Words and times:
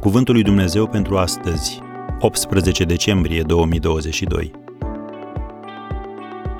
Cuvântul 0.00 0.34
lui 0.34 0.42
Dumnezeu 0.42 0.86
pentru 0.86 1.18
astăzi, 1.18 1.80
18 2.18 2.84
decembrie 2.84 3.42
2022. 3.42 4.50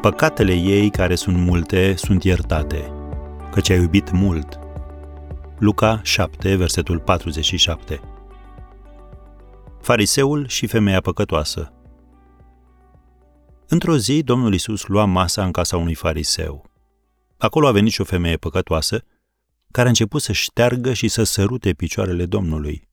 Păcatele 0.01 0.55
ei 0.55 0.91
care 0.91 1.15
sunt 1.15 1.37
multe 1.37 1.95
sunt 1.97 2.25
iertate, 2.25 2.93
căci 3.51 3.71
ai 3.71 3.77
iubit 3.77 4.11
mult. 4.11 4.59
Luca 5.59 6.01
7, 6.03 6.57
versetul 6.57 6.99
47. 6.99 8.01
Fariseul 9.81 10.47
și 10.49 10.67
femeia 10.67 11.01
păcătoasă. 11.01 11.73
Într-o 13.69 13.97
zi, 13.97 14.23
Domnul 14.23 14.55
Isus 14.55 14.87
lua 14.87 15.05
masa 15.05 15.45
în 15.45 15.51
casa 15.51 15.77
unui 15.77 15.95
fariseu. 15.95 16.71
Acolo 17.37 17.67
a 17.67 17.73
venit 17.73 17.93
și 17.93 18.01
o 18.01 18.05
femeie 18.05 18.37
păcătoasă, 18.37 19.05
care 19.71 19.87
a 19.87 19.91
început 19.91 20.23
să 20.23 20.33
șteargă 20.33 20.93
și 20.93 21.09
să 21.09 21.23
sărute 21.23 21.73
picioarele 21.73 22.27
Domnului 22.27 22.88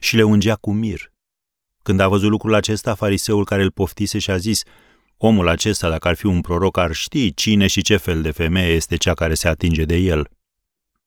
și 0.00 0.16
le 0.16 0.22
ungea 0.22 0.54
cu 0.54 0.72
mir. 0.72 1.12
Când 1.82 2.00
a 2.00 2.08
văzut 2.08 2.30
lucrul 2.30 2.54
acesta, 2.54 2.94
fariseul 2.94 3.44
care 3.44 3.62
îl 3.62 3.70
poftise 3.70 4.18
și 4.18 4.30
a 4.30 4.36
zis, 4.36 4.62
omul 5.16 5.48
acesta, 5.48 5.88
dacă 5.88 6.08
ar 6.08 6.14
fi 6.14 6.26
un 6.26 6.40
proroc, 6.40 6.76
ar 6.76 6.92
ști 6.92 7.34
cine 7.34 7.66
și 7.66 7.82
ce 7.82 7.96
fel 7.96 8.22
de 8.22 8.30
femeie 8.30 8.74
este 8.74 8.96
cea 8.96 9.14
care 9.14 9.34
se 9.34 9.48
atinge 9.48 9.84
de 9.84 9.96
el. 9.96 10.28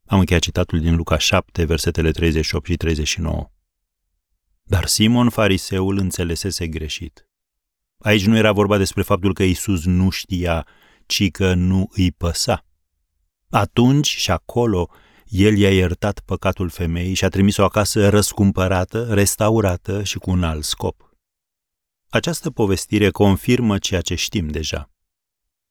Am 0.06 0.20
încheiat 0.20 0.42
citatul 0.42 0.80
din 0.80 0.96
Luca 0.96 1.18
7, 1.18 1.64
versetele 1.64 2.12
38 2.12 2.66
și 2.66 2.76
39. 2.76 3.52
Dar 4.64 4.86
Simon, 4.86 5.30
fariseul, 5.30 5.98
înțelesese 5.98 6.68
greșit. 6.68 7.28
Aici 7.98 8.26
nu 8.26 8.38
era 8.38 8.52
vorba 8.52 8.78
despre 8.78 9.02
faptul 9.02 9.34
că 9.34 9.44
Isus 9.44 9.86
nu 9.86 10.10
știa, 10.10 10.68
ci 11.06 11.32
că 11.32 11.54
nu 11.54 11.90
îi 11.92 12.12
păsa. 12.12 12.66
Atunci 13.50 14.08
și 14.08 14.32
acolo 14.32 14.90
el 15.34 15.58
i-a 15.58 15.74
iertat 15.74 16.20
păcatul 16.20 16.70
femeii 16.70 17.14
și 17.14 17.26
a 17.26 17.30
trimis-o 17.30 17.64
acasă 17.64 18.10
răscumpărată, 18.10 19.14
restaurată 19.14 20.04
și 20.04 20.18
cu 20.18 20.30
un 20.30 20.44
alt 20.44 20.64
scop. 20.64 21.16
Această 22.10 22.52
povestire 22.52 23.10
confirmă 23.10 23.78
ceea 23.78 24.02
ce 24.02 24.16
știm 24.16 24.48
deja. 24.48 24.90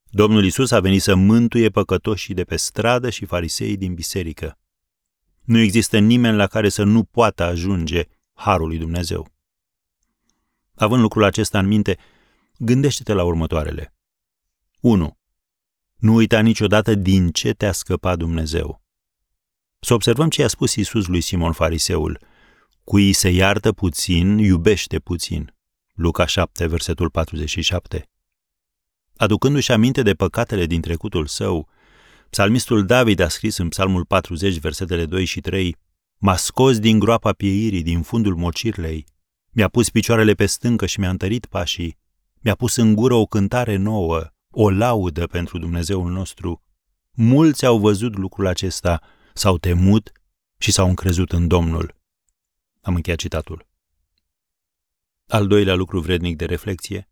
Domnul 0.03 0.45
Isus 0.45 0.71
a 0.71 0.79
venit 0.79 1.01
să 1.01 1.15
mântuie 1.15 1.69
păcătoșii 1.69 2.33
de 2.33 2.43
pe 2.43 2.55
stradă 2.55 3.09
și 3.09 3.25
fariseii 3.25 3.77
din 3.77 3.93
biserică. 3.93 4.59
Nu 5.41 5.57
există 5.57 5.99
nimeni 5.99 6.35
la 6.35 6.47
care 6.47 6.69
să 6.69 6.83
nu 6.83 7.03
poată 7.03 7.43
ajunge 7.43 8.03
harul 8.33 8.67
lui 8.67 8.77
Dumnezeu. 8.77 9.27
Având 10.75 11.01
lucrul 11.01 11.23
acesta 11.23 11.59
în 11.59 11.67
minte, 11.67 11.97
gândește-te 12.57 13.13
la 13.13 13.23
următoarele. 13.23 13.95
1. 14.79 15.17
Nu 15.95 16.13
uita 16.13 16.39
niciodată 16.39 16.95
din 16.95 17.29
ce 17.29 17.53
te-a 17.53 17.71
scăpat 17.71 18.17
Dumnezeu. 18.17 18.82
Să 19.85 19.93
observăm 19.93 20.29
ce 20.29 20.43
a 20.43 20.47
spus 20.47 20.75
Isus 20.75 21.07
lui 21.07 21.21
Simon 21.21 21.51
Fariseul. 21.51 22.19
Cui 22.83 23.13
se 23.13 23.29
iartă 23.29 23.71
puțin, 23.71 24.37
iubește 24.37 24.99
puțin. 24.99 25.55
Luca 25.93 26.25
7, 26.25 26.67
versetul 26.67 27.09
47. 27.09 28.09
Aducându-și 29.15 29.71
aminte 29.71 30.01
de 30.01 30.13
păcatele 30.13 30.65
din 30.65 30.81
trecutul 30.81 31.25
său, 31.25 31.67
psalmistul 32.29 32.85
David 32.85 33.19
a 33.19 33.27
scris 33.27 33.57
în 33.57 33.69
psalmul 33.69 34.05
40, 34.05 34.57
versetele 34.57 35.05
2 35.05 35.25
și 35.25 35.41
3, 35.41 35.75
M-a 36.17 36.35
scos 36.35 36.79
din 36.79 36.99
groapa 36.99 37.31
pieirii, 37.31 37.83
din 37.83 38.01
fundul 38.01 38.35
mocirlei, 38.35 39.05
mi-a 39.51 39.67
pus 39.67 39.89
picioarele 39.89 40.33
pe 40.33 40.45
stâncă 40.45 40.85
și 40.85 40.99
mi-a 40.99 41.09
întărit 41.09 41.45
pașii, 41.45 41.97
mi-a 42.39 42.55
pus 42.55 42.75
în 42.75 42.95
gură 42.95 43.13
o 43.13 43.25
cântare 43.25 43.75
nouă, 43.75 44.27
o 44.49 44.69
laudă 44.69 45.27
pentru 45.27 45.57
Dumnezeul 45.57 46.11
nostru. 46.11 46.61
Mulți 47.11 47.65
au 47.65 47.77
văzut 47.77 48.17
lucrul 48.17 48.47
acesta 48.47 49.01
s-au 49.33 49.57
temut 49.57 50.11
și 50.57 50.71
s-au 50.71 50.87
încrezut 50.87 51.31
în 51.31 51.47
Domnul. 51.47 51.95
Am 52.81 52.95
încheiat 52.95 53.19
citatul. 53.19 53.67
Al 55.27 55.47
doilea 55.47 55.75
lucru 55.75 55.99
vrednic 55.99 56.37
de 56.37 56.45
reflexie. 56.45 57.09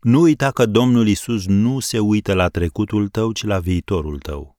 Nu 0.00 0.20
uita 0.20 0.50
că 0.50 0.66
Domnul 0.66 1.08
Isus 1.08 1.46
nu 1.46 1.80
se 1.80 1.98
uită 1.98 2.34
la 2.34 2.48
trecutul 2.48 3.08
tău, 3.08 3.32
ci 3.32 3.42
la 3.42 3.58
viitorul 3.58 4.18
tău. 4.18 4.58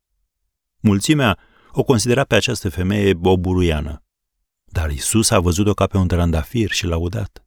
Mulțimea 0.79 1.39
o 1.71 1.83
considera 1.83 2.23
pe 2.23 2.35
această 2.35 2.69
femeie 2.69 3.19
o 3.23 3.37
buruiană, 3.37 4.03
dar 4.65 4.89
Isus 4.89 5.29
a 5.29 5.39
văzut-o 5.39 5.73
ca 5.73 5.87
pe 5.87 5.97
un 5.97 6.07
trandafir 6.07 6.71
și 6.71 6.85
laudat. 6.85 7.45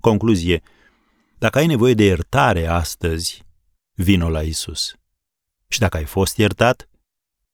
Concluzie. 0.00 0.62
Dacă 1.38 1.58
ai 1.58 1.66
nevoie 1.66 1.94
de 1.94 2.04
iertare 2.04 2.66
astăzi, 2.66 3.44
vino 3.92 4.28
la 4.28 4.42
Isus. 4.42 4.94
Și 5.68 5.78
dacă 5.78 5.96
ai 5.96 6.04
fost 6.04 6.36
iertat, 6.36 6.89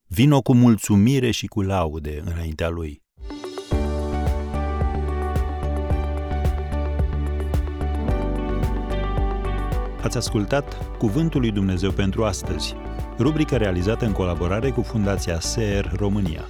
Vino 0.09 0.41
cu 0.43 0.55
mulțumire 0.55 1.31
și 1.31 1.47
cu 1.47 1.63
laude 1.63 2.23
înaintea 2.25 2.69
Lui. 2.69 3.03
Ați 10.03 10.17
ascultat 10.17 10.97
Cuvântul 10.99 11.41
lui 11.41 11.51
Dumnezeu 11.51 11.91
pentru 11.91 12.25
astăzi, 12.25 12.75
rubrica 13.19 13.57
realizată 13.57 14.05
în 14.05 14.13
colaborare 14.13 14.71
cu 14.71 14.83
Fundația 14.83 15.41
SER 15.41 15.93
România. 15.97 16.45